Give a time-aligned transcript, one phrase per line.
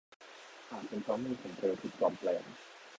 [0.69, 2.43] อาจเป็นเพราะมือของเธอถูกปลอมแปลง